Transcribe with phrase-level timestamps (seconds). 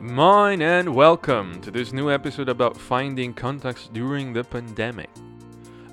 [0.00, 5.10] Moin and welcome to this new episode about finding contacts during the pandemic.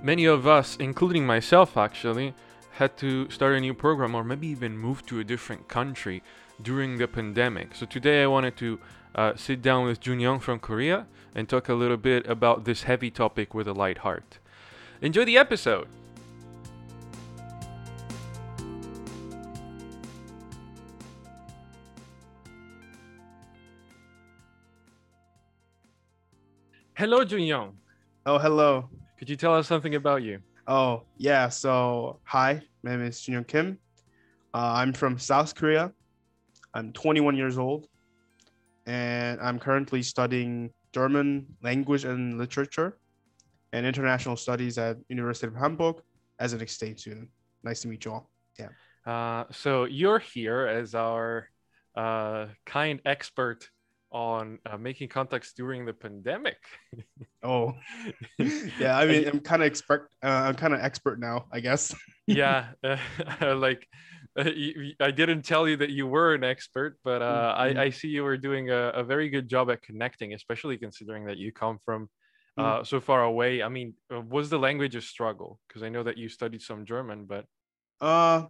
[0.01, 2.33] Many of us, including myself actually,
[2.71, 6.23] had to start a new program or maybe even move to a different country
[6.61, 7.75] during the pandemic.
[7.75, 8.79] So today I wanted to
[9.13, 11.05] uh, sit down with Jun Young from Korea
[11.35, 14.39] and talk a little bit about this heavy topic with a light heart.
[15.01, 15.89] Enjoy the episode!
[26.97, 27.73] Hello, Junyoung.
[28.25, 28.89] Oh, hello.
[29.19, 30.39] Could you tell us something about you?
[30.65, 31.47] Oh, yeah.
[31.47, 33.77] So, hi, my name is Junyoung Kim.
[34.51, 35.93] Uh, I'm from South Korea.
[36.73, 37.87] I'm 21 years old,
[38.87, 42.97] and I'm currently studying German language and literature
[43.73, 45.97] and international studies at University of Hamburg
[46.39, 47.29] as an exchange student.
[47.61, 48.31] Nice to meet you all.
[48.57, 48.69] Yeah.
[49.05, 51.47] Uh, so you're here as our
[51.95, 53.69] uh, kind expert
[54.11, 56.57] on uh, making contacts during the pandemic.
[57.43, 57.73] oh,
[58.79, 58.97] yeah.
[58.97, 60.09] I mean, I'm kind of expert.
[60.23, 61.93] Uh, I'm kind of expert now, I guess.
[62.27, 62.67] yeah,
[63.41, 63.87] like
[64.37, 64.49] uh,
[64.99, 67.79] I didn't tell you that you were an expert, but uh, mm-hmm.
[67.79, 71.25] I, I, see you were doing a, a, very good job at connecting, especially considering
[71.25, 72.09] that you come from
[72.57, 72.85] mm.
[72.85, 73.61] so far away.
[73.63, 75.59] I mean, was the language a struggle?
[75.67, 77.45] Because I know that you studied some German, but
[77.99, 78.45] uh,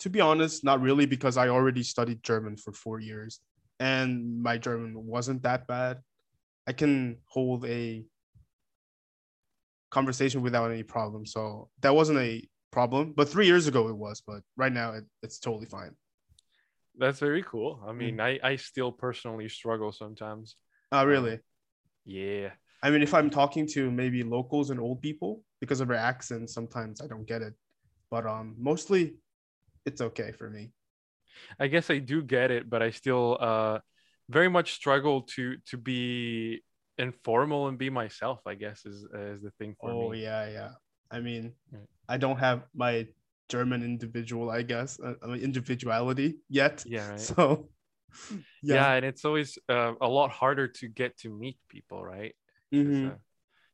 [0.00, 3.40] to be honest, not really, because I already studied German for four years
[3.80, 5.98] and my German wasn't that bad.
[6.66, 8.04] I can hold a
[9.90, 11.26] conversation without any problem.
[11.26, 13.14] So that wasn't a problem.
[13.16, 15.94] But three years ago it was, but right now it, it's totally fine.
[16.96, 17.82] That's very cool.
[17.86, 18.22] I mean, mm.
[18.22, 20.56] I, I still personally struggle sometimes.
[20.92, 21.32] Oh, uh, really?
[21.34, 21.40] Um,
[22.04, 22.50] yeah.
[22.82, 26.50] I mean, if I'm talking to maybe locals and old people because of their accent,
[26.50, 27.54] sometimes I don't get it.
[28.10, 29.14] But um, mostly
[29.86, 30.70] it's okay for me.
[31.58, 33.78] I guess I do get it, but I still uh,
[34.28, 36.62] very much struggle to to be
[36.98, 38.40] informal and be myself.
[38.46, 40.06] I guess is is the thing for oh, me.
[40.06, 40.70] Oh yeah, yeah.
[41.10, 41.52] I mean,
[42.08, 43.06] I don't have my
[43.48, 46.84] German individual, I guess, uh, individuality yet.
[46.86, 47.10] Yeah.
[47.10, 47.20] Right.
[47.20, 47.68] So.
[48.62, 48.76] Yeah.
[48.76, 52.32] yeah, and it's always uh, a lot harder to get to meet people, right?
[52.72, 53.08] Mm-hmm.
[53.08, 53.14] Uh,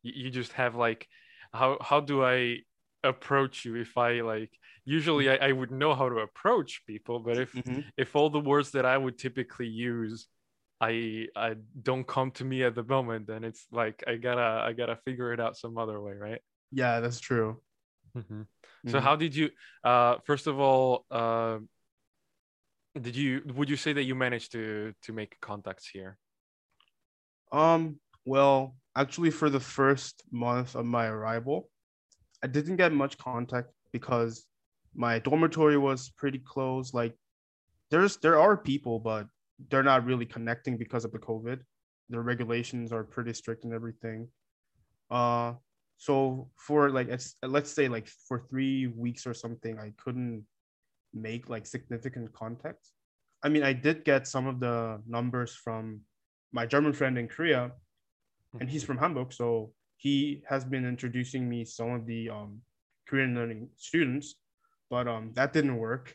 [0.03, 1.07] you, you just have like,
[1.53, 2.61] how how do I
[3.05, 4.51] approach you if I like
[4.85, 7.81] usually I, I would know how to approach people but if mm-hmm.
[7.97, 10.27] if all the words that i would typically use
[10.81, 14.73] i i don't come to me at the moment then it's like i gotta i
[14.73, 16.41] gotta figure it out some other way right
[16.73, 17.61] yeah that's true
[18.17, 18.43] mm-hmm.
[18.87, 19.05] so mm-hmm.
[19.05, 19.51] how did you
[19.85, 21.59] uh first of all uh
[23.01, 26.17] did you would you say that you managed to to make contacts here
[27.53, 31.69] um well actually for the first month of my arrival
[32.43, 34.47] i didn't get much contact because
[34.95, 36.95] my dormitory was pretty close.
[36.95, 37.15] Like
[37.91, 39.27] there's there are people, but
[39.71, 41.61] they're not really connecting because of the COVID.
[42.09, 44.29] The regulations are pretty strict and everything.
[45.11, 45.55] Uh
[46.01, 50.47] so for like it's, let's say like for three weeks or something, I couldn't
[51.13, 52.89] make like significant contact.
[53.43, 56.01] I mean, I did get some of the numbers from
[56.53, 57.73] my German friend in Korea,
[58.61, 62.63] and he's from Hamburg, so he has been introducing me some of the um,
[63.07, 64.37] Korean learning students
[64.91, 66.15] but um that didn't work.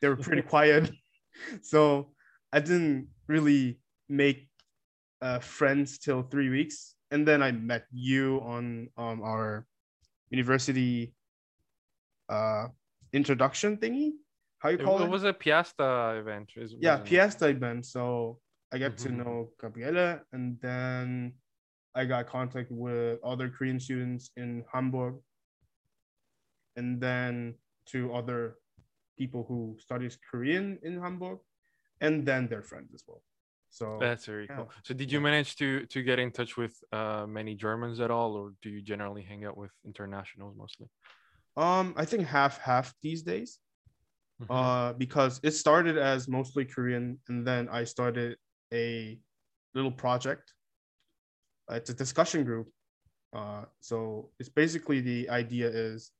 [0.00, 0.90] They were pretty quiet,
[1.62, 2.12] so
[2.52, 4.48] I didn't really make
[5.22, 9.66] uh, friends till three weeks, and then I met you on um our
[10.30, 11.14] university
[12.28, 12.66] uh
[13.12, 14.12] introduction thingy.
[14.58, 15.06] How you call it?
[15.06, 16.52] It was a Piasta event.
[16.80, 17.86] yeah, Piasta event.
[17.86, 18.38] So
[18.72, 19.18] I got mm-hmm.
[19.18, 21.32] to know Gabriela, and then
[21.94, 25.16] I got contact with other Korean students in Hamburg.
[26.76, 27.54] And then
[27.92, 28.56] to other
[29.18, 31.38] people who studies Korean in Hamburg,
[32.00, 33.22] and then their friends as well.
[33.70, 34.56] So that's very yeah.
[34.56, 34.70] cool.
[34.82, 38.34] So did you manage to to get in touch with uh, many Germans at all,
[38.34, 40.88] or do you generally hang out with internationals mostly?
[41.56, 43.58] Um, I think half half these days.
[44.42, 44.52] Mm-hmm.
[44.52, 48.38] Uh, because it started as mostly Korean, and then I started
[48.72, 49.18] a
[49.74, 50.54] little project.
[51.70, 52.68] It's a discussion group.
[53.32, 56.10] Uh, so it's basically the idea is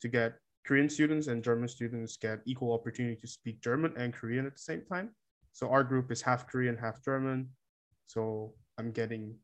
[0.00, 4.46] to get Korean students and German students get equal opportunity to speak German and Korean
[4.46, 5.10] at the same time.
[5.52, 7.50] So our group is half Korean, half German.
[8.08, 9.36] So I'm getting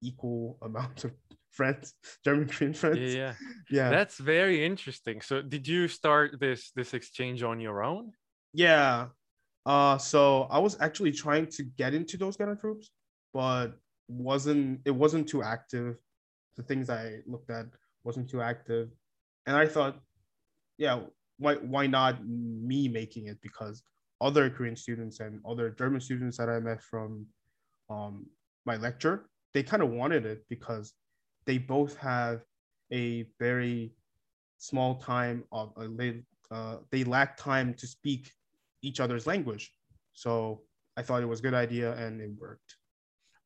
[0.00, 1.12] equal amount of
[1.50, 2.98] friends, German Korean friends.
[2.98, 3.34] Yeah, yeah,
[3.70, 3.90] yeah.
[3.90, 5.20] That's very interesting.
[5.20, 8.12] So did you start this this exchange on your own?
[8.52, 9.08] Yeah.
[9.64, 12.90] Uh, so I was actually trying to get into those kind of groups,
[13.32, 13.78] but
[14.08, 15.96] wasn't it wasn't too active.
[16.56, 17.66] The things I looked at
[18.04, 18.90] wasn't too active,
[19.46, 20.00] and I thought
[20.82, 20.98] yeah,
[21.38, 23.38] why why not me making it?
[23.40, 23.82] Because
[24.20, 27.26] other Korean students and other German students that I met from
[27.88, 28.26] um
[28.66, 30.94] my lecture, they kind of wanted it because
[31.46, 32.42] they both have
[32.92, 33.94] a very
[34.58, 38.32] small time of uh, they, uh, they lack time to speak
[38.82, 39.72] each other's language.
[40.14, 40.62] So
[40.96, 42.76] I thought it was a good idea and it worked.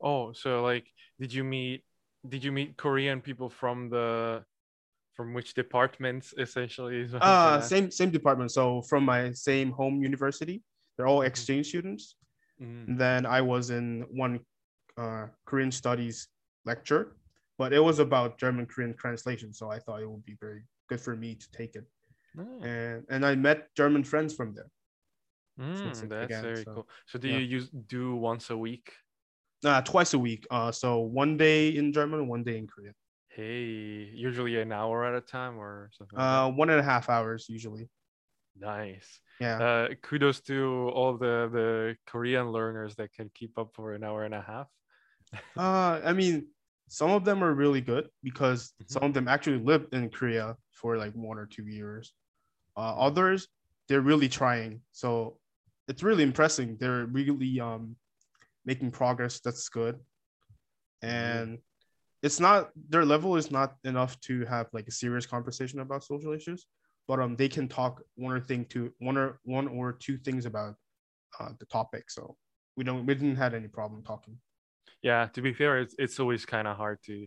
[0.01, 0.87] Oh, so like,
[1.21, 1.85] did you meet
[2.29, 4.45] did you meet Korean people from the
[5.17, 7.01] from which departments essentially?
[7.01, 7.69] Is Uh, trying to ask.
[7.69, 8.51] same same department.
[8.53, 10.63] So from my same home university,
[10.95, 11.27] they're all Mhm.
[11.31, 12.17] exchange students.
[12.61, 12.99] Mhm.
[12.99, 14.35] Then I was in one
[14.99, 16.29] uh, Korean studies
[16.65, 17.17] lecture,
[17.59, 19.53] but it was about German Korean translation.
[19.53, 21.87] So I thought it would be very good for me to take it.
[22.35, 22.63] Nice.
[22.63, 24.71] And and I met German friends from there.
[25.61, 26.89] Mm, since that's very so, cool.
[27.07, 27.39] So do yeah.
[27.39, 28.87] you use do once a week?
[29.65, 30.47] Uh, twice a week.
[30.51, 32.95] Uh, so one day in German, one day in Korean.
[33.37, 36.19] Hey, usually an hour at a time or something.
[36.19, 37.89] like Uh, one and a half hours usually.
[38.59, 39.21] nice.
[39.41, 39.61] Yeah.
[39.61, 44.25] Uh, kudos to all the the Korean learners that can keep up for an hour
[44.25, 44.69] and a half.
[45.57, 46.47] Uh, I mean,
[46.89, 48.87] some of them are really good because Mhm.
[48.91, 52.13] some of them actually lived in Korea for like one or two years.
[52.77, 53.49] Uh, others,
[53.89, 54.81] they're really trying.
[54.93, 55.39] So
[55.89, 56.79] it's really impressive.
[56.79, 57.97] They're really um
[58.65, 59.41] making progress.
[59.41, 60.01] That's good.
[61.03, 61.59] And
[62.27, 66.33] it's not their level is not enough to have like a serious conversation about social
[66.33, 66.67] issues,
[67.09, 70.47] but um they can talk one or thing to one or one or two things
[70.47, 70.75] about
[71.41, 72.11] uh, the topic.
[72.11, 72.37] So
[72.77, 74.39] we don't we didn't had any problem talking.
[75.03, 77.27] Yeah, to be fair, it's it's always kind of hard to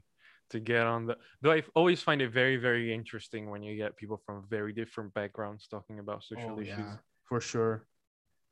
[0.52, 1.18] to get on the.
[1.42, 5.14] Though I always find it very very interesting when you get people from very different
[5.14, 6.78] backgrounds talking about social Oh, issues.
[6.78, 7.88] yeah, for sure.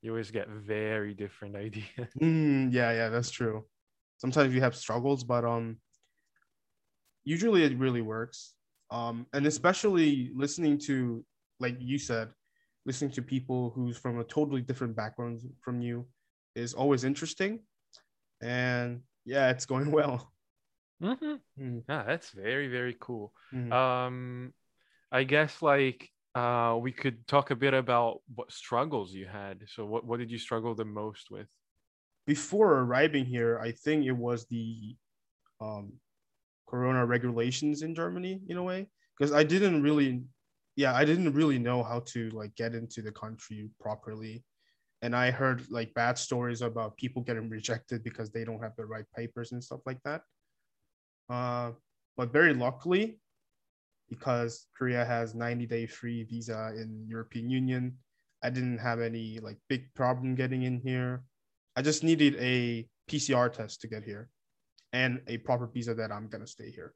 [0.02, 2.10] You always get very different ideas.
[2.22, 3.66] Mm, yeah, yeah, that's true.
[4.18, 5.78] Sometimes you have struggles, but um,
[7.28, 8.56] usually it really works.
[8.90, 11.26] Um, and especially listening to,
[11.60, 12.30] like you said,
[12.86, 16.08] listening to people who's from a totally different background from you
[16.56, 17.60] is always interesting.
[18.42, 20.32] And yeah, it's going well.
[21.02, 23.34] hmm Mm, Yeah, that's very very cool.
[23.54, 23.72] mhm.
[23.74, 24.54] Um,
[25.12, 29.66] I guess like uh, we could talk a bit about what struggles you had.
[29.68, 31.48] So what what did you struggle the most with?
[32.28, 34.96] Before arriving here, I think it was the
[35.62, 35.94] um,
[36.68, 38.88] corona regulations in Germany in a way?
[39.18, 40.24] Because I didn't really
[40.76, 44.44] yeah I didn't really know how to like get into the country properly.
[45.02, 48.86] And I heard like bad stories about people getting rejected because they don't have the
[48.86, 50.22] right papers and stuff like that.
[51.30, 51.72] Uh,
[52.16, 53.20] but very luckily
[54.10, 57.98] because Korea has 90 day free visa in European Union
[58.44, 61.24] I didn't have any like big problem getting in here.
[61.76, 64.30] I just needed a PCR test to get here
[64.94, 66.94] and a proper visa that I'm gonna stay here.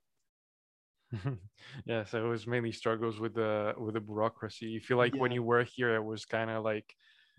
[1.85, 4.67] yeah, so it was mainly struggles with the with the bureaucracy.
[4.67, 6.93] You feel like when you were here, it was kind of like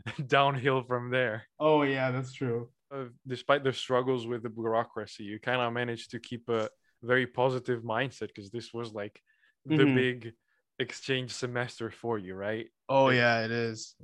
[0.26, 1.44] downhill from there.
[1.58, 2.68] Oh yeah, that's true.
[2.92, 6.68] Uh, despite the struggles with the bureaucracy, you kind of managed to keep a
[7.02, 9.20] very positive mindset because this was like
[9.66, 9.94] the Mhm.
[9.94, 10.32] big
[10.78, 12.66] exchange semester for you, right?
[12.88, 13.94] Oh yeah, it is.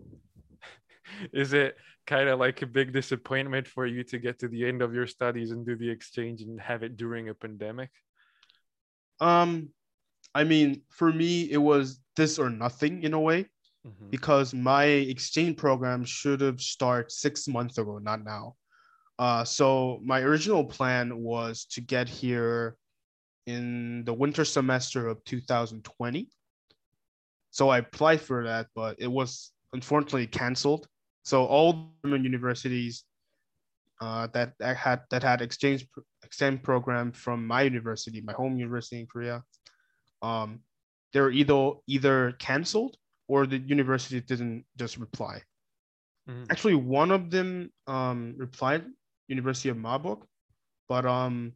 [1.33, 1.77] Is it
[2.07, 5.07] kind of like a big disappointment for you to get to the end of your
[5.07, 7.91] studies and do the exchange and have it during a pandemic?
[9.21, 9.71] Um,
[10.35, 13.47] I mean, for me, it was this or nothing in a way
[13.87, 14.11] Mhm.
[14.11, 18.57] because my exchange program should have started six months ago, not now.
[19.19, 22.77] Uh, so my original plan was to get here
[23.47, 26.29] in the winter semester of 2020.
[27.50, 30.87] So I applied for that, but it was unfortunately canceled.
[31.23, 33.05] So all German universities
[34.01, 35.87] uh, that, that had that had exchange
[36.23, 39.43] exchange program from my university, my home university in Korea,
[40.23, 40.61] um,
[41.13, 42.97] they were either either canceled
[43.27, 45.43] or the university didn't just reply.
[46.29, 46.47] Mhm.
[46.51, 48.85] Actually, one of them um, replied,
[49.29, 50.21] University of Marburg,
[50.89, 51.53] but um,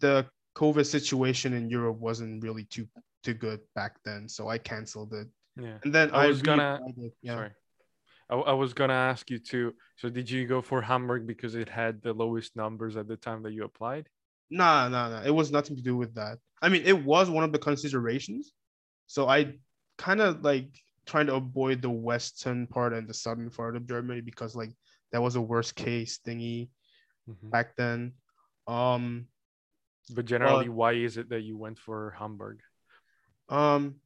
[0.00, 2.86] the COVID situation in Europe wasn't really too
[3.22, 5.28] too good back then, so I canceled it.
[5.56, 5.78] Yeah.
[5.84, 7.34] And then I I, was gonna- it, yeah.
[7.34, 7.50] Sorry.
[8.30, 9.74] I, I was gonna ask you too.
[9.96, 13.42] So did you go for Hamburg because it had the lowest numbers at the time
[13.42, 14.08] that you applied?
[14.50, 15.22] Nah, nah, nah.
[15.22, 16.38] It was nothing to do with that.
[16.62, 18.52] I mean, it was one of the considerations.
[19.06, 19.54] So I
[19.96, 20.68] kind of like
[21.06, 24.72] trying to avoid the western part and the southern part of Germany because like
[25.12, 26.68] that was a worst case thingy
[27.28, 27.50] Mhm.
[27.50, 28.14] back then.
[28.66, 29.28] Um,
[30.10, 32.60] But generally, why is it that you went for Hamburg?
[33.48, 33.96] um,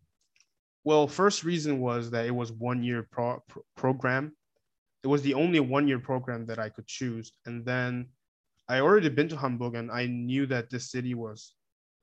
[0.85, 4.37] well, first reason was that it was one year pro- pro- program.
[5.05, 8.09] It was the only one year program that I could choose, and then
[8.69, 11.55] I already been to Hamburg and I knew that this city was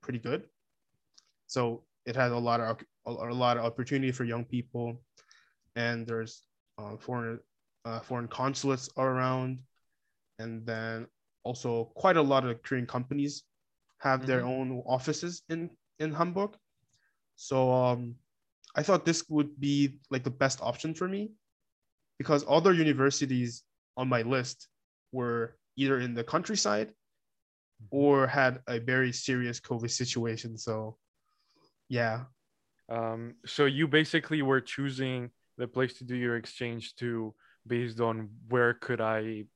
[0.02, 0.44] pretty good.
[1.46, 5.02] So it had a lot of a, a lot of opportunity for young people,
[5.76, 6.42] and there's
[6.78, 7.40] uh, foreign
[7.84, 9.60] uh, foreign consulates around,
[10.38, 11.06] and then
[11.42, 13.42] also quite a lot of Korean companies
[13.98, 14.48] have their Mhm.
[14.48, 16.56] own offices in in Hamburg.
[17.36, 18.16] So um,
[18.76, 21.32] I thought this would be like the best option for me
[22.18, 23.64] because other universities
[23.96, 24.68] on my list
[25.12, 26.92] were either in the countryside
[27.90, 30.56] or had a very serious COVID situation.
[30.58, 30.96] So
[31.88, 32.24] yeah,
[32.88, 37.34] Um, so you basically were choosing the place to do your exchange to
[37.66, 39.46] based on where could I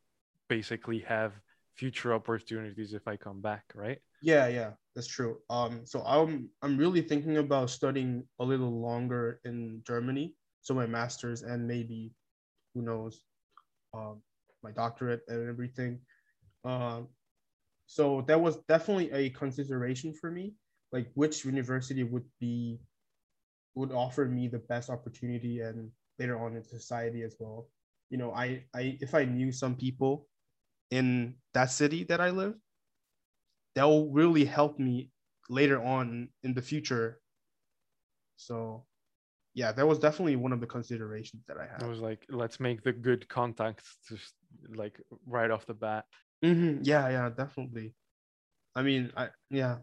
[0.49, 1.33] basically have
[1.75, 3.99] future opportunities if I come back, right?
[4.23, 5.39] Yeah, yeah, that's true.
[5.51, 10.87] Um, so I'm I'm really thinking about studying a little longer in Germany, so my
[10.87, 12.13] master's and maybe,
[12.75, 13.23] who knows,
[13.93, 14.23] um,
[14.63, 16.01] my doctorate and everything.
[16.65, 17.09] Um,
[17.87, 20.55] so that was definitely a consideration for me,
[20.93, 22.81] like which university would be
[23.75, 27.69] would offer me the best opportunity and later on in society as well.
[28.11, 30.29] You know, I I if I knew some people
[30.91, 32.55] in that city that I live
[33.75, 35.11] that will really help me
[35.49, 37.21] later on in the future.
[38.37, 38.85] So,
[39.55, 41.83] yeah, that was definitely one of the considerations that I had.
[41.83, 44.35] I was like, let's make the good contacts just
[44.75, 46.05] like right off the bat.
[46.43, 47.95] hmm Yeah, yeah, definitely.
[48.75, 49.79] I mean, I yeah,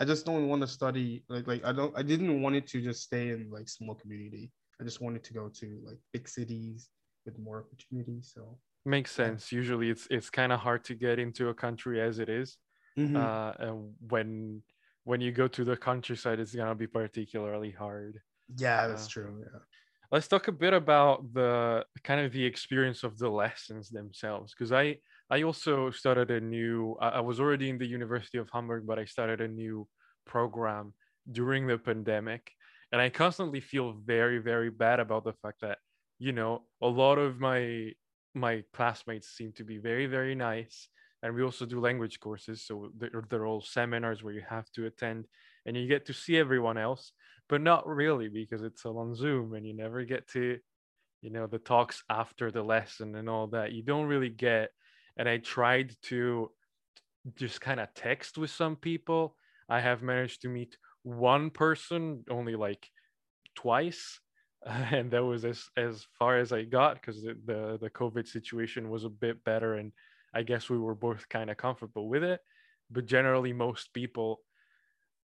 [0.00, 2.80] I just don't want to study like like I don't I didn't want it to
[2.80, 4.50] just stay in like small community.
[4.80, 6.88] I just wanted to go to like big cities
[7.26, 8.32] with more opportunities.
[8.34, 9.26] So, Makes Yeah.
[9.26, 9.52] sense.
[9.52, 12.58] Usually it's it's kind of hard to get into a country as it is.
[12.96, 13.16] Mhm.
[13.16, 14.62] Uh, and when
[15.04, 18.20] when you go to the countryside, it's gonna be particularly hard.
[18.56, 19.44] yeah, that's uh, true.
[19.52, 19.60] Yeah.
[20.10, 24.72] let's talk a bit about the kind of the experience of the lessons themselves because
[24.72, 24.96] i
[25.30, 28.98] i also started a new I, I was already in the university of hamburg but
[28.98, 29.88] i started a new
[30.26, 30.94] program
[31.30, 32.52] during the pandemic
[32.92, 35.78] and i constantly feel very very bad about the fact that
[36.18, 37.92] you know a lot of my
[38.34, 40.88] my classmates seem to be very very nice
[41.24, 44.86] and we also do language courses so they're, they're all seminars where you have to
[44.86, 45.26] attend
[45.66, 47.12] and you get to see everyone else
[47.48, 50.58] but not really because it's all on Zoom and you never get to,
[51.20, 53.72] you know, the talks after the lesson and all that.
[53.72, 54.70] You don't really get.
[55.16, 56.50] And I tried to
[57.36, 59.36] just kind of text with some people.
[59.68, 62.88] I have managed to meet one person only like
[63.54, 64.20] twice.
[64.66, 68.88] and that was as, as far as I got because the, the, the COVID situation
[68.88, 69.74] was a bit better.
[69.74, 69.92] And
[70.34, 72.40] I guess we were both kind of comfortable with it.
[72.90, 74.40] But generally, most people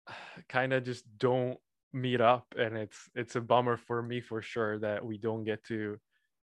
[0.49, 1.57] kind of just don't
[1.93, 5.63] meet up and it's it's a bummer for me for sure that we don't get
[5.63, 5.97] to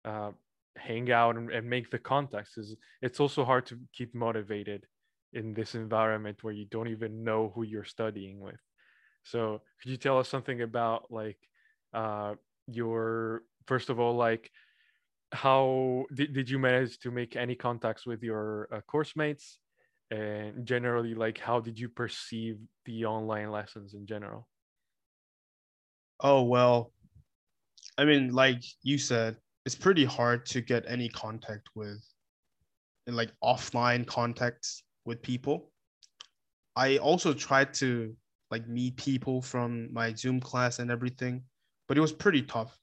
[0.07, 0.31] uh,
[0.77, 4.87] hang out and, and make the contacts is it's also hard to keep motivated
[5.35, 8.61] in this environment where you don't even know who you're studying with
[9.23, 11.39] so could you tell us something about like
[11.93, 12.35] uh,
[12.67, 14.51] your first of all like
[15.35, 19.59] how did, did you manage to make any contacts with your uh, course mates
[20.11, 24.47] and generally like how did you perceive the online lessons in general
[26.21, 26.93] Oh well,
[27.99, 29.37] I mean, like you said,
[29.67, 32.03] it's pretty hard to get any contact with,
[33.07, 35.71] like offline contacts with people.
[36.77, 38.17] I also tried to
[38.51, 41.43] like meet people from my Zoom class and everything,
[41.89, 42.77] but it was pretty tough.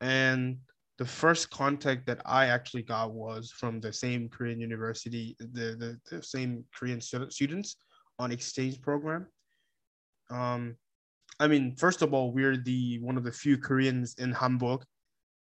[0.00, 0.58] And
[1.00, 5.98] the first contact that I actually got was from the same Korean university, the the,
[6.10, 7.76] the same Korean stu- students
[8.18, 9.26] on exchange program.
[10.30, 10.76] Um,
[11.40, 14.82] I mean, first of all, we're the one of the few Koreans in Hamburg,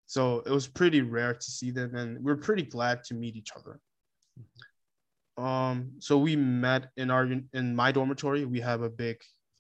[0.06, 3.50] so it was pretty rare to see them, and we're pretty glad to meet each
[3.58, 3.80] other.
[5.44, 8.44] Um, so we met in our in my dormitory.
[8.44, 9.16] We have a big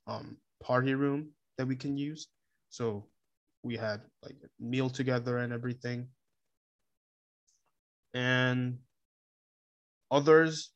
[0.06, 2.28] um party room that we can use,
[2.70, 3.08] so
[3.62, 6.08] we had like a meal together and everything.
[8.14, 8.78] And
[10.10, 10.72] others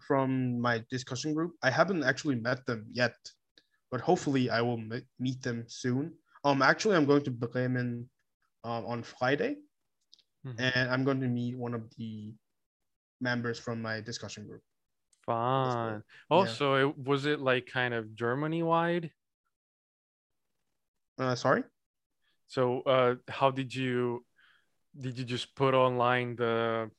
[0.00, 3.16] from my discussion group, I haven't actually met them yet
[3.90, 4.82] but hopefully I will
[5.18, 6.14] meet them soon.
[6.44, 8.08] Um, actually, I'm going to Bremen
[8.64, 9.56] um, on Friday,
[10.44, 10.60] Mhm.
[10.60, 12.34] and I'm going to meet one of the
[13.20, 14.62] members from my discussion group.
[15.24, 16.02] Fun.
[16.30, 16.36] Yeah.
[16.36, 19.12] Also, it, was it like kind of Germany wide?
[21.18, 21.64] Uh, sorry.
[22.46, 24.24] So, uh, how did you
[24.98, 26.90] did you just put online the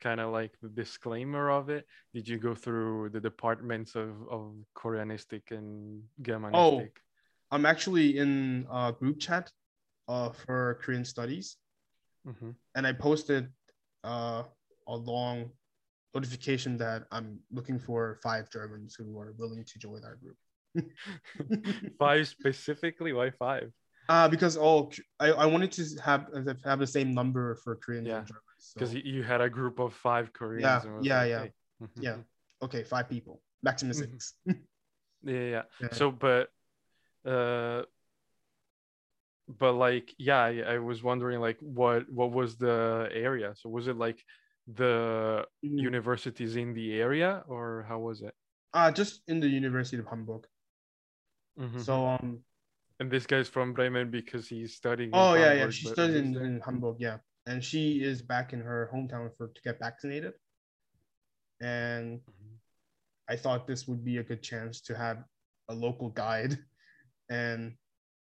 [0.00, 1.86] kind of like the disclaimer of it?
[2.14, 6.54] Did you go through the departments of of Koreanistic and Germanistic?
[6.54, 6.86] Oh,
[7.50, 9.50] I'm actually in a group chat
[10.08, 11.56] uh, for Korean studies,
[12.24, 12.54] Mhm.
[12.74, 13.52] and I posted
[14.04, 14.44] uh,
[14.86, 15.50] a long
[16.14, 20.36] notification that I'm looking for five Germans who are willing to join our group.
[21.98, 23.12] five specifically?
[23.12, 23.72] Why five?
[24.08, 24.90] Uh, because oh,
[25.20, 26.26] I, I wanted to have
[26.64, 28.24] have the same number for Koreans Yeah,
[28.74, 30.84] Because so- you, had a group of five Koreans.
[30.84, 31.42] Yeah, yeah, like, yeah.
[31.44, 31.52] "Hey."
[32.02, 32.16] Yeah.
[32.62, 33.98] Okay, five people, maximum Mhm.
[33.98, 34.34] 6
[35.24, 35.62] yeah, yeah.
[35.80, 35.88] Yeah.
[35.92, 36.50] So, but,
[37.24, 37.82] uh,
[39.48, 43.54] but like, yeah, I, I was wondering, like, what what was the area?
[43.56, 44.22] So, was it like
[44.66, 45.78] the Mhm.
[45.80, 48.34] universities in the area, or how was it?
[48.74, 50.46] Uh just in the University of Hamburg.
[51.58, 51.80] Mhm.
[51.80, 52.44] So um
[53.02, 55.10] and this guy's from Bremen because he's studying.
[55.10, 57.18] in oh yeah, yeah, Hamburg, she but studied in, in Hamburg, yeah.
[57.46, 60.34] And she is back in her hometown for to get vaccinated.
[61.60, 62.56] And Mhm.
[63.28, 65.24] I thought this would be a good chance to have
[65.68, 66.56] a local guide
[67.28, 67.74] and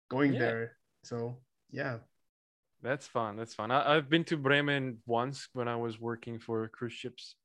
[0.09, 0.39] going Yeah.
[0.39, 0.77] there.
[1.03, 1.99] So yeah.
[2.81, 3.35] That's fun.
[3.35, 3.71] That's fun.
[3.71, 7.35] I, I've been to Bremen once when I was working for cruise ships.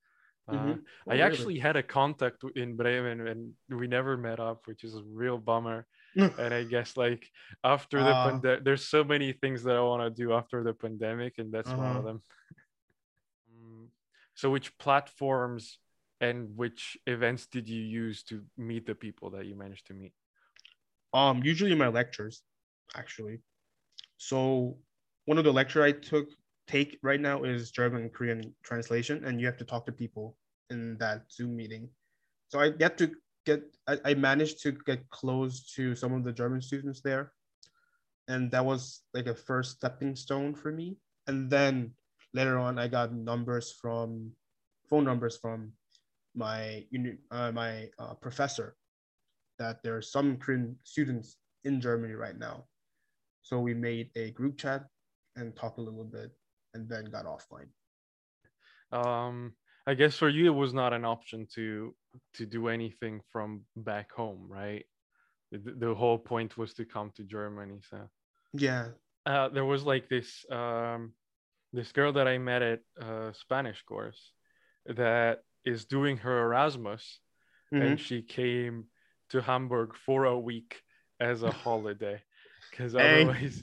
[0.48, 0.78] Uh, Mhm.
[0.78, 1.22] Oh, I really?
[1.26, 5.38] actually had a contact in Bremen and we never met up, which is a real
[5.38, 5.86] bummer.
[6.16, 7.30] And I guess like
[7.62, 8.22] after the Ah.
[8.24, 11.70] pandemic, there's so many things that I want to do after the pandemic, and that's
[11.70, 11.98] one Uh-huh.
[11.98, 12.22] of them.
[13.52, 13.88] Mm,
[14.34, 15.78] so, which platforms
[16.20, 20.12] and which events did you use to meet the people that you managed to meet?
[21.12, 22.42] Um, usually my lectures,
[22.94, 23.40] actually.
[24.16, 24.78] So
[25.26, 26.28] one of the lecture I took
[26.66, 30.36] take right now is German and Korean translation, and you have to talk to people
[30.70, 31.88] in that Zoom meeting.
[32.48, 33.12] So I get to
[33.46, 37.32] get I, I managed to get close to some of the German students there.
[38.28, 40.98] And that was like a first stepping stone for me.
[41.26, 41.94] And then
[42.34, 44.32] later on I got numbers from
[44.90, 45.72] phone numbers from
[46.34, 46.84] my
[47.30, 48.76] uh, my uh, professor
[49.58, 52.66] that there are some Korean students in Germany right now.
[53.42, 54.84] So we made a group chat
[55.36, 56.32] and talked a little bit
[56.74, 57.70] and then got offline.
[58.92, 59.54] um
[59.86, 61.94] i guess for you it was not an option to
[62.34, 64.84] to do anything from back home right
[65.52, 68.08] the, the whole point was to come to germany so
[68.52, 68.88] Yeah.
[69.26, 71.12] uh there was like this um
[71.72, 74.32] this girl that i met at uh spanish course
[74.86, 77.20] that is doing her erasmus
[77.72, 77.82] Mhm.
[77.82, 78.84] and she came
[79.30, 80.82] to hamburg for a week
[81.18, 82.22] as a holiday
[82.70, 83.28] because Dang.
[83.28, 83.62] otherwise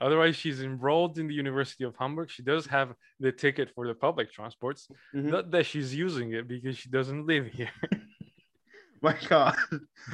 [0.00, 3.94] otherwise she's enrolled in the university of hamburg she does have the ticket for the
[3.94, 5.30] public transports Mhm.
[5.30, 7.70] not that she's using it because she doesn't live here
[9.02, 9.54] My God.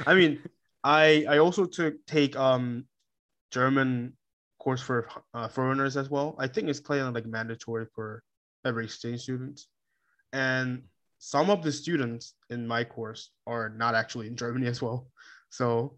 [0.05, 0.41] I mean,
[0.83, 2.85] I I also took take um
[3.49, 4.13] German
[4.59, 6.35] course for uh, foreigners as well.
[6.37, 8.23] I think it's kind of like mandatory for
[8.65, 9.67] every exchange students.
[10.33, 10.83] And
[11.17, 15.07] some of the students in my course are not actually in Germany as well.
[15.49, 15.97] So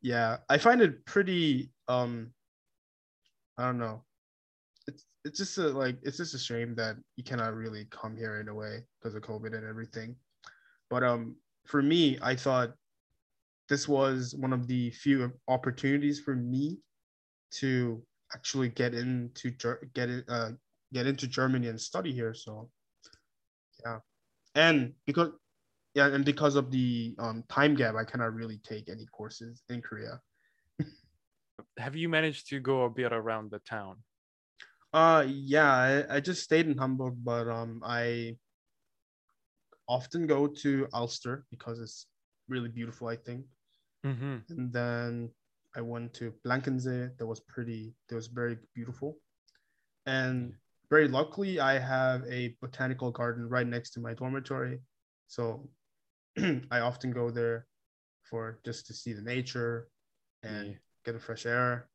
[0.00, 2.32] yeah, I find it pretty um
[3.58, 4.04] I don't know.
[4.86, 8.40] It's it's just a, like it's just a shame that you cannot really come here
[8.40, 10.16] in a way because of COVID and everything.
[10.88, 11.36] But um
[11.66, 12.72] for me, I thought
[13.68, 16.78] this was one of the few opportunities for me
[17.52, 18.02] to
[18.34, 19.50] actually get into
[19.94, 20.50] get it uh
[20.92, 22.34] get into Germany and study here.
[22.34, 22.70] So
[23.84, 23.98] yeah,
[24.54, 25.30] and because
[25.94, 29.82] yeah, and because of the um time gap, I cannot really take any courses in
[29.82, 30.20] Korea.
[31.78, 34.02] Have you managed to go a bit around the town
[34.92, 38.36] Uh yeah, I, I just stayed in Hamburg, but um I
[39.88, 42.06] often go to Alster because it's
[42.48, 43.44] really beautiful, I think.
[44.04, 44.38] mm-hmm.
[44.48, 45.30] And then
[45.76, 47.10] I went to Blankenese.
[47.18, 47.94] That was pretty.
[48.08, 49.18] That was very beautiful.
[50.06, 50.54] And
[50.90, 54.80] very luckily, I have a botanical garden right next to my dormitory,
[55.28, 55.68] so
[56.70, 57.66] I often go there
[58.24, 59.88] for just to see the nature
[60.42, 60.74] and Yeah.
[61.04, 61.88] Get the fresh air.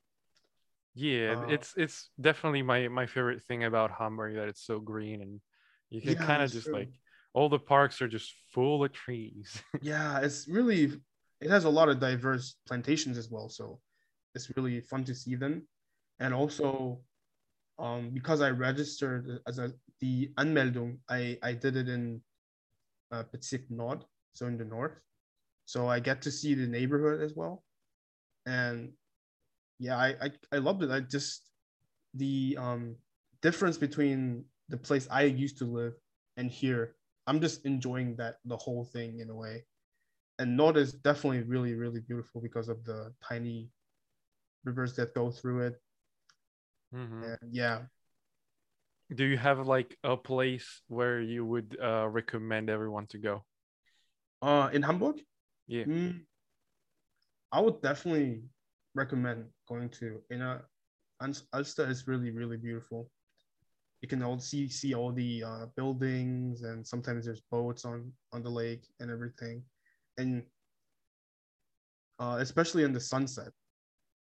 [0.94, 5.22] Yeah, Uh, it's it's definitely my my favorite thing about Hamburg that it's so green
[5.22, 5.42] and
[5.90, 6.74] you can Yeah, kind of just true.
[6.74, 6.90] like
[7.34, 9.62] all the parks are just full of trees.
[9.82, 10.92] Yeah, it's really.
[11.42, 13.80] It has a lot of diverse plantations as well, so
[14.34, 15.68] it's really fun to see them.
[16.20, 17.02] And also,
[17.80, 22.22] um, because I registered as a the Anmeldung, I I did it in
[23.12, 25.00] uh, Bezirk Nord, so in the north.
[25.66, 27.64] So I get to see the neighborhood as well,
[28.46, 28.92] and
[29.80, 30.92] yeah, I I, I loved it.
[30.92, 31.50] I just
[32.14, 32.96] the um
[33.42, 35.94] difference between the place I used to live
[36.38, 36.96] and here.
[37.28, 39.66] I'm just enjoying that the whole thing in a way.
[40.40, 43.70] And Nord is definitely really really beautiful because of the tiny
[44.64, 45.82] rivers that go through it.
[46.94, 47.24] Mhm.
[47.24, 47.82] And yeah,
[49.14, 53.46] Do you have like a place where you would uh, recommend everyone to go?
[54.42, 55.22] uh, in Hamburg,
[55.68, 55.86] Yeah.
[55.86, 56.26] Mm,
[57.56, 58.42] I would definitely
[58.96, 60.62] recommend going to in a
[61.54, 63.10] Alster is really really beautiful.
[64.02, 68.44] You can all see see all the uh, buildings and sometimes there's boats on on
[68.44, 69.64] the lake and everything,
[70.18, 70.44] and
[72.20, 73.54] uh, especially in the sunset.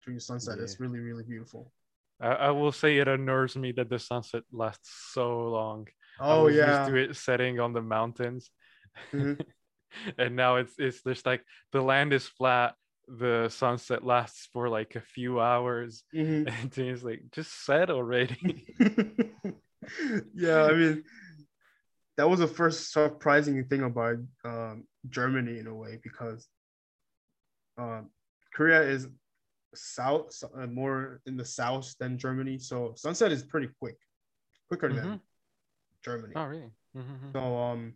[0.04, 1.72] During the sunset, it's really really beautiful.
[2.20, 5.87] I, I will say it unnerves me that the sunset lasts so long.
[6.18, 8.50] I Oh was yeah, used to it setting on the mountains,
[9.14, 9.38] Mhm.
[10.18, 12.74] and now it's it's just like the land is flat
[13.08, 16.46] the sunset lasts for like a few hours Mhm.
[16.48, 18.66] and it's like just set already
[20.34, 21.04] yeah, I mean,
[22.16, 26.46] that was the first surprising thing about um, Germany in a way because
[27.78, 28.10] um,
[28.54, 29.08] Korea is
[29.74, 33.96] south, so- uh, more in the south than Germany, so sunset is pretty quick,
[34.68, 35.20] quicker than Mhm.
[36.04, 36.32] Germany.
[36.36, 37.32] oh really Mhm.
[37.32, 37.94] So um,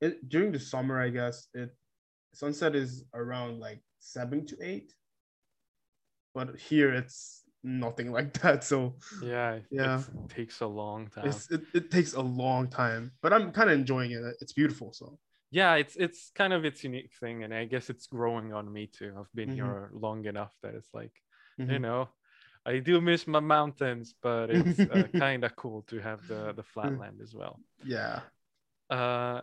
[0.00, 1.70] it during the summer, I guess it
[2.36, 4.92] sunset is around like seven to eight,
[6.34, 8.64] but here it's nothing like that.
[8.64, 9.98] So yeah Yeah.
[9.98, 13.70] it takes a long time it's it, it takes a long time, but I'm kind
[13.70, 14.22] of enjoying it.
[14.40, 14.92] It's beautiful.
[14.92, 15.18] So
[15.50, 18.86] yeah it's it's kind of its unique thing and i guess it's growing on me
[18.86, 19.56] too i've been Mhm.
[19.56, 21.12] here long enough that it's like
[21.68, 21.82] you Mhm.
[21.82, 22.08] know
[22.66, 26.64] i do miss my mountains but it's uh, kind of cool to have the the
[26.64, 28.20] flatland as well yeah.
[28.90, 29.40] uh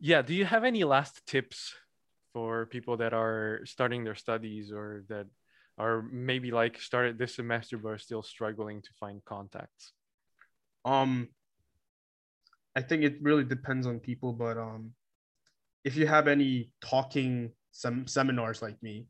[0.00, 1.74] yeah do you have any last tips
[2.34, 5.26] for people that are starting their studies or that
[5.78, 9.92] are maybe like started this semester but are still struggling to find contacts
[10.84, 11.28] Um,
[12.76, 14.92] I think it really depends on people, but um,
[15.84, 19.06] if you have any talking sem- seminars like me,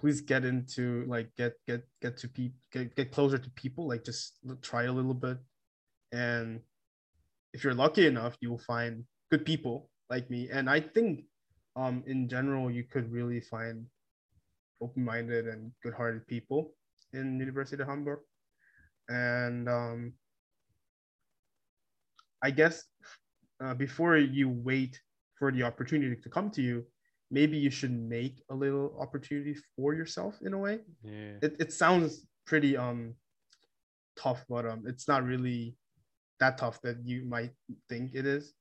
[0.00, 3.88] please get into like get get get to people get, get closer to people.
[3.88, 5.38] Like just try a little bit,
[6.12, 6.60] and
[7.54, 10.50] if you're lucky enough, you will find good people like me.
[10.50, 11.24] And I think,
[11.78, 13.86] um, in general, you could really find
[14.80, 16.74] open-minded and good-hearted people
[17.12, 18.20] in University of Hamburg,
[19.08, 20.12] and um,
[22.42, 22.84] I guess
[23.62, 25.00] uh, before you wait
[25.38, 26.84] for the opportunity to come to you,
[27.30, 30.80] maybe you should make a little opportunity for yourself in a way.
[31.02, 33.14] yeah It, it sounds pretty um
[34.16, 35.76] tough, but um it's not really
[36.40, 37.52] that tough that you might
[37.88, 38.54] think it is.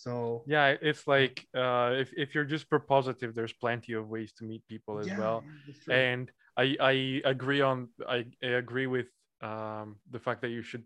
[0.00, 4.44] So yeah it's like uh if, if you're just positive there's plenty of ways to
[4.44, 5.44] meet people as yeah, well
[5.86, 6.92] yeah, and I I
[7.34, 9.08] agree on I, I agree with
[9.42, 10.84] um the fact that you should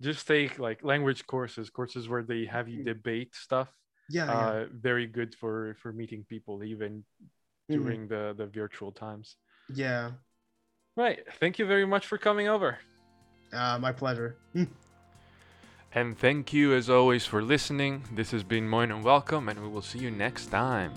[0.00, 2.86] just take like language courses courses where they have you Mhm.
[2.92, 3.68] debate stuff
[4.08, 4.48] yeah, yeah.
[4.48, 7.04] uh very good for for meeting people even
[7.68, 7.76] Mhm.
[7.76, 9.36] during the the virtual times
[9.68, 10.12] yeah.
[10.96, 12.78] right thank you very much for coming over
[13.52, 14.36] Uh, my pleasure.
[15.94, 18.02] and thank you as always for listening.
[18.12, 20.92] This has been Moin and welcome and we will see you next time